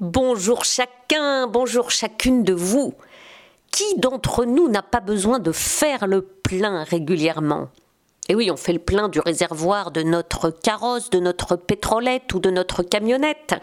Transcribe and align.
Bonjour 0.00 0.64
chacun, 0.64 1.46
bonjour 1.46 1.92
chacune 1.92 2.42
de 2.42 2.52
vous. 2.52 2.94
Qui 3.70 3.84
d'entre 4.00 4.44
nous 4.44 4.68
n'a 4.68 4.82
pas 4.82 4.98
besoin 4.98 5.38
de 5.38 5.52
faire 5.52 6.08
le 6.08 6.20
plein 6.20 6.82
régulièrement? 6.82 7.68
Et 8.28 8.34
oui, 8.34 8.50
on 8.50 8.56
fait 8.56 8.72
le 8.72 8.80
plein 8.80 9.08
du 9.08 9.20
réservoir 9.20 9.92
de 9.92 10.02
notre 10.02 10.50
carrosse, 10.50 11.10
de 11.10 11.20
notre 11.20 11.54
pétrolette 11.54 12.34
ou 12.34 12.40
de 12.40 12.50
notre 12.50 12.82
camionnette. 12.82 13.54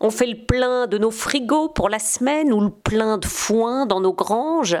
On 0.00 0.10
fait 0.10 0.26
le 0.26 0.44
plein 0.44 0.86
de 0.86 0.98
nos 0.98 1.10
frigos 1.10 1.70
pour 1.70 1.88
la 1.88 1.98
semaine 1.98 2.52
ou 2.52 2.60
le 2.60 2.70
plein 2.70 3.16
de 3.16 3.24
foin 3.24 3.86
dans 3.86 4.00
nos 4.00 4.12
granges. 4.12 4.76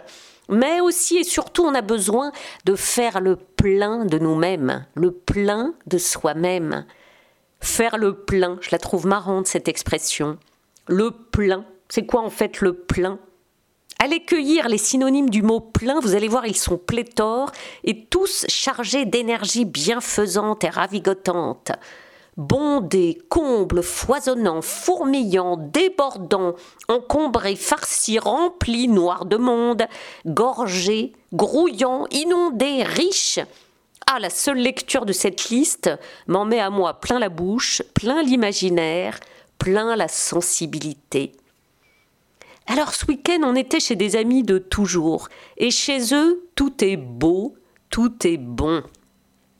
Mais 0.50 0.82
aussi 0.82 1.16
et 1.16 1.24
surtout, 1.24 1.64
on 1.64 1.74
a 1.74 1.80
besoin 1.80 2.30
de 2.66 2.74
faire 2.74 3.22
le 3.22 3.36
plein 3.36 4.04
de 4.04 4.18
nous-mêmes, 4.18 4.84
le 4.96 5.12
plein 5.12 5.72
de 5.86 5.96
soi-même. 5.96 6.84
Faire 7.60 7.96
le 7.96 8.16
plein, 8.16 8.58
je 8.60 8.68
la 8.70 8.78
trouve 8.78 9.06
marrante 9.06 9.46
cette 9.46 9.68
expression. 9.68 10.38
Le 10.92 11.12
plein, 11.12 11.64
c'est 11.88 12.04
quoi 12.04 12.20
en 12.20 12.30
fait 12.30 12.60
le 12.60 12.74
plein? 12.74 13.20
Allez 14.00 14.24
cueillir 14.24 14.68
les 14.68 14.76
synonymes 14.76 15.30
du 15.30 15.40
mot 15.40 15.60
plein, 15.60 16.00
vous 16.00 16.16
allez 16.16 16.26
voir, 16.26 16.48
ils 16.48 16.56
sont 16.56 16.78
pléthores 16.78 17.52
et 17.84 18.06
tous 18.06 18.44
chargés 18.48 19.04
d'énergie 19.04 19.64
bienfaisante 19.64 20.64
et 20.64 20.68
ravigotante. 20.68 21.70
Bondé, 22.36 23.22
comble, 23.28 23.84
foisonnant, 23.84 24.62
fourmillant, 24.62 25.56
débordant, 25.58 26.56
encombré, 26.88 27.54
farci, 27.54 28.18
rempli, 28.18 28.88
noir 28.88 29.26
de 29.26 29.36
monde, 29.36 29.84
gorgé, 30.26 31.12
grouillant, 31.32 32.08
inondé, 32.10 32.82
riche. 32.82 33.38
Ah, 34.08 34.18
la 34.18 34.30
seule 34.30 34.58
lecture 34.58 35.06
de 35.06 35.12
cette 35.12 35.50
liste 35.50 35.88
m'en 36.26 36.44
met 36.44 36.58
à 36.58 36.68
moi 36.68 36.94
plein 36.94 37.20
la 37.20 37.28
bouche, 37.28 37.80
plein 37.94 38.24
l'imaginaire, 38.24 39.20
plein 39.60 39.94
la 39.94 40.08
sensibilité. 40.08 41.32
Alors 42.66 42.94
ce 42.94 43.06
week-end, 43.06 43.40
on 43.44 43.54
était 43.54 43.78
chez 43.78 43.94
des 43.94 44.16
amis 44.16 44.42
de 44.42 44.58
toujours, 44.58 45.28
et 45.58 45.70
chez 45.70 46.14
eux, 46.14 46.48
tout 46.56 46.82
est 46.82 46.96
beau, 46.96 47.54
tout 47.90 48.26
est 48.26 48.38
bon. 48.38 48.82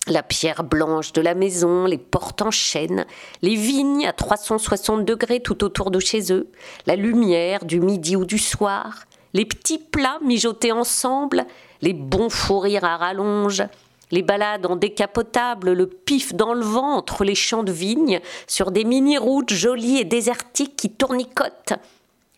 La 0.07 0.23
pierre 0.23 0.65
blanche 0.65 1.13
de 1.13 1.21
la 1.21 1.35
maison, 1.35 1.85
les 1.85 1.99
portes 1.99 2.41
en 2.41 2.51
chêne, 2.51 3.05
les 3.43 3.55
vignes 3.57 4.07
à 4.07 4.15
360 4.15 5.05
degrés 5.05 5.41
tout 5.41 5.63
autour 5.63 5.91
de 5.91 6.01
chez 6.01 6.33
eux, 6.33 6.51
la 6.87 6.97
lumière 6.97 7.67
du 7.67 7.79
midi 7.79 8.17
ou 8.17 8.25
du 8.25 8.39
soir, 8.39 9.05
les 9.35 9.45
petits 9.45 9.79
plats 9.79 10.19
mijotés 10.25 10.73
ensemble, 10.73 11.45
les 11.83 11.93
bons 11.93 12.31
fous 12.31 12.59
rires 12.59 12.85
à 12.85 12.97
rallonge, 12.97 13.65
les 14.11 14.23
balades 14.23 14.67
en 14.67 14.77
décapotable, 14.77 15.73
le 15.73 15.87
pif 15.87 16.35
dans 16.35 16.55
le 16.55 16.65
vent 16.65 16.97
entre 16.97 17.25
les 17.25 17.35
champs 17.35 17.63
de 17.63 17.73
vignes, 17.73 18.21
sur 18.47 18.71
des 18.71 18.85
mini-routes 18.85 19.53
jolies 19.53 19.99
et 19.99 20.05
désertiques 20.05 20.77
qui 20.77 20.91
tournicotent, 20.91 21.75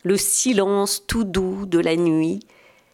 le 0.02 0.16
silence 0.16 1.04
tout 1.06 1.24
doux 1.24 1.66
de 1.66 1.78
la 1.78 1.96
nuit, 1.96 2.40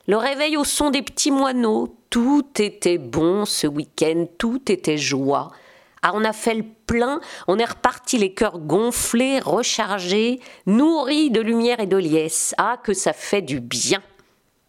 le 0.06 0.16
réveil 0.16 0.56
au 0.56 0.64
son 0.64 0.90
des 0.90 1.02
petits 1.02 1.30
moineaux, 1.30 1.94
tout 2.10 2.46
était 2.58 2.98
bon 2.98 3.44
ce 3.44 3.66
week-end, 3.66 4.26
tout 4.38 4.72
était 4.72 4.96
joie. 4.96 5.50
Ah, 6.00 6.12
on 6.14 6.24
a 6.24 6.32
fait 6.32 6.54
le 6.54 6.64
plein, 6.86 7.20
on 7.48 7.58
est 7.58 7.64
reparti 7.64 8.18
les 8.18 8.32
cœurs 8.32 8.58
gonflés, 8.58 9.40
rechargés, 9.40 10.40
nourris 10.64 11.30
de 11.30 11.40
lumière 11.40 11.80
et 11.80 11.86
de 11.86 11.96
liesse. 11.96 12.54
Ah, 12.56 12.78
que 12.82 12.94
ça 12.94 13.12
fait 13.12 13.42
du 13.42 13.60
bien. 13.60 14.00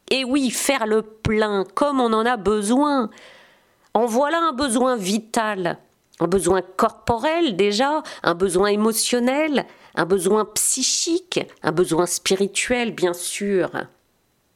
Et 0.10 0.26
oui, 0.26 0.50
faire 0.50 0.88
le 0.88 1.04
plein 1.04 1.66
comme 1.76 2.02
on 2.02 2.12
en 2.14 2.26
a 2.26 2.36
besoin. 2.36 3.10
En 3.94 4.06
voilà 4.06 4.40
un 4.40 4.54
besoin 4.54 4.96
vital, 4.96 5.80
un 6.20 6.28
besoin 6.28 6.62
corporel 6.62 7.56
déjà, 7.56 8.04
un 8.24 8.36
besoin 8.36 8.68
émotionnel, 8.68 9.66
un 9.96 10.06
besoin 10.06 10.46
psychique, 10.46 11.40
un 11.64 11.72
besoin 11.72 12.06
spirituel 12.06 12.94
bien 12.94 13.14
sûr. 13.14 13.72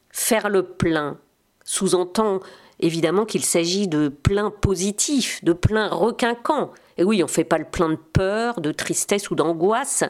Faire 0.09 0.49
le 0.49 0.63
plein 0.63 1.17
sous-entend 1.65 2.39
évidemment 2.79 3.25
qu'il 3.25 3.45
s'agit 3.45 3.87
de 3.87 4.09
plein 4.09 4.51
positif, 4.51 5.43
de 5.43 5.53
plein 5.53 5.87
requinquant. 5.87 6.71
Et 6.97 7.03
oui, 7.03 7.23
on 7.23 7.27
ne 7.27 7.31
fait 7.31 7.43
pas 7.43 7.57
le 7.57 7.65
plein 7.65 7.89
de 7.89 7.95
peur, 7.95 8.59
de 8.59 8.71
tristesse 8.71 9.31
ou 9.31 9.35
d'angoisse, 9.35 10.03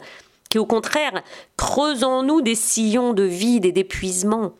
qui 0.49 0.59
au 0.59 0.65
contraire 0.65 1.23
creuse 1.55 2.03
en 2.03 2.23
nous 2.23 2.41
des 2.41 2.55
sillons 2.55 3.13
de 3.13 3.23
vide 3.23 3.65
et 3.65 3.71
d'épuisement. 3.71 4.53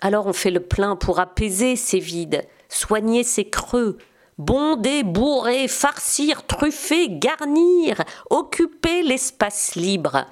Alors 0.00 0.26
on 0.26 0.32
fait 0.32 0.50
le 0.50 0.60
plein 0.60 0.96
pour 0.96 1.20
apaiser 1.20 1.76
ces 1.76 1.98
vides, 1.98 2.46
soigner 2.68 3.24
ses 3.24 3.48
creux, 3.48 3.98
bonder, 4.38 5.02
bourrer, 5.02 5.68
farcir, 5.68 6.46
truffer, 6.46 7.08
garnir, 7.10 8.02
occuper 8.30 9.02
l'espace 9.02 9.74
libre, 9.74 10.26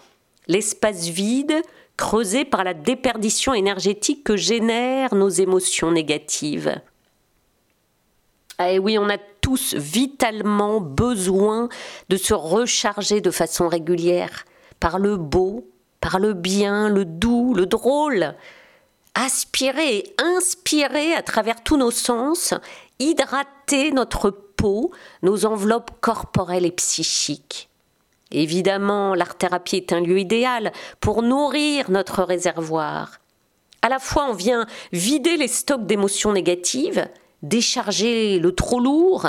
l'espace 0.47 1.09
vide 1.09 1.63
creusé 1.97 2.45
par 2.45 2.63
la 2.63 2.75
déperdition 2.75 3.55
énergétique 3.55 4.23
que 4.23 4.37
génèrent 4.37 5.15
nos 5.15 5.29
émotions 5.29 5.91
négatives. 5.91 6.81
Et 8.59 8.75
eh 8.75 8.79
oui, 8.79 8.99
on 8.99 9.09
a 9.09 9.19
tous 9.41 9.75
vitalement 9.75 10.81
besoin 10.81 11.69
de 12.09 12.17
se 12.17 12.35
recharger 12.35 13.21
de 13.21 13.31
façon 13.31 13.69
régulière 13.69 14.45
par 14.81 14.99
le 14.99 15.17
beau, 15.17 15.69
par 16.01 16.19
le 16.19 16.33
bien, 16.33 16.89
le 16.89 17.05
doux, 17.05 17.55
le 17.55 17.67
drôle, 17.67 18.35
aspirer 19.17 19.97
et 19.97 20.15
inspirer 20.19 21.15
à 21.15 21.23
travers 21.23 21.65
tous 21.65 21.79
nos 21.79 21.91
sens, 21.91 22.55
hydrater 22.99 23.91
notre 23.91 24.31
peau, 24.31 24.93
nos 25.23 25.47
enveloppes 25.47 25.91
corporelles 26.01 26.67
et 26.67 26.71
psychiques. 26.71 27.69
Évidemment, 28.31 29.15
l'art-thérapie 29.15 29.77
est 29.77 29.93
un 29.93 30.01
lieu 30.01 30.19
idéal 30.19 30.73
pour 31.01 31.23
nourrir 31.23 31.91
notre 31.91 32.23
réservoir. 32.23 33.19
À 33.83 33.89
la 33.89 33.99
fois, 33.99 34.27
on 34.29 34.35
vient 34.35 34.67
vider 34.93 35.37
les 35.37 35.49
stocks 35.49 35.87
d'émotions 35.87 36.33
négatives, 36.33 37.09
décharger 37.43 38.39
le 38.39 38.55
trop 38.55 38.81
lourd 38.81 39.29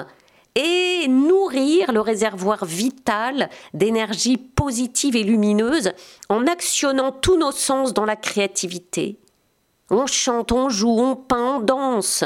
et 0.55 1.07
nourrir 1.07 1.93
le 1.93 2.01
réservoir 2.01 2.65
vital 2.65 3.49
d'énergie 3.73 4.37
positive 4.37 5.15
et 5.15 5.23
lumineuse 5.23 5.91
en 6.27 6.47
actionnant 6.47 7.11
tous 7.11 7.37
nos 7.37 7.51
sens 7.51 7.93
dans 7.93 8.05
la 8.05 8.15
créativité, 8.15 9.19
on 9.89 10.05
chante, 10.05 10.51
on 10.51 10.69
joue, 10.69 10.99
on 10.99 11.15
peint, 11.15 11.57
on 11.57 11.59
danse. 11.59 12.23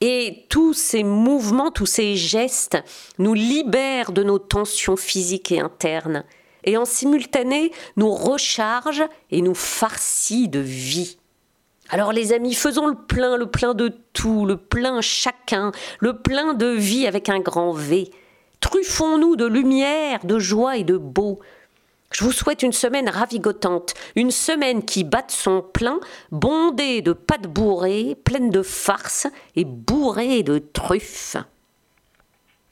Et 0.00 0.46
tous 0.48 0.74
ces 0.74 1.04
mouvements, 1.04 1.70
tous 1.70 1.86
ces 1.86 2.16
gestes 2.16 2.78
nous 3.18 3.34
libèrent 3.34 4.12
de 4.12 4.24
nos 4.24 4.38
tensions 4.38 4.96
physiques 4.96 5.52
et 5.52 5.60
internes, 5.60 6.24
et 6.64 6.76
en 6.76 6.84
simultané 6.84 7.70
nous 7.96 8.10
rechargent 8.10 9.08
et 9.30 9.42
nous 9.42 9.54
farcit 9.54 10.48
de 10.48 10.58
vie. 10.58 11.18
Alors 11.88 12.12
les 12.12 12.32
amis, 12.32 12.54
faisons 12.54 12.86
le 12.86 12.94
plein, 12.94 13.36
le 13.36 13.46
plein 13.46 13.74
de 13.74 13.92
tout, 14.12 14.46
le 14.46 14.56
plein 14.56 15.00
chacun, 15.00 15.72
le 16.00 16.18
plein 16.18 16.54
de 16.54 16.66
vie 16.66 17.06
avec 17.06 17.28
un 17.28 17.40
grand 17.40 17.72
V. 17.72 18.10
Truffons-nous 18.60 19.36
de 19.36 19.46
lumière, 19.46 20.24
de 20.24 20.38
joie 20.38 20.78
et 20.78 20.84
de 20.84 20.96
beau. 20.96 21.40
Je 22.12 22.24
vous 22.24 22.32
souhaite 22.32 22.62
une 22.62 22.72
semaine 22.72 23.08
ravigotante, 23.08 23.94
une 24.16 24.30
semaine 24.30 24.84
qui 24.84 25.02
batte 25.02 25.30
son 25.30 25.62
plein, 25.62 25.98
bondée 26.30 27.00
de 27.00 27.12
pâtes 27.12 27.46
bourrées, 27.46 28.16
pleine 28.24 28.50
de 28.50 28.62
farces 28.62 29.26
et 29.56 29.64
bourrée 29.64 30.42
de 30.42 30.58
truffes. 30.58 31.36